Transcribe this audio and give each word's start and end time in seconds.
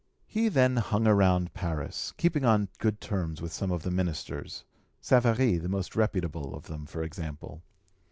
He 0.25 0.49
then 0.49 0.77
hung 0.77 1.05
about 1.05 1.53
Paris, 1.53 2.11
keeping 2.17 2.43
on 2.43 2.69
good 2.79 2.99
terms 2.99 3.39
with 3.39 3.53
some 3.53 3.69
of 3.71 3.83
the 3.83 3.91
ministers 3.91 4.63
Savary, 4.99 5.57
not 5.57 5.61
the 5.61 5.69
most 5.69 5.95
reputable 5.95 6.55
of 6.55 6.63
them, 6.63 6.87
for 6.87 7.03
example. 7.03 7.61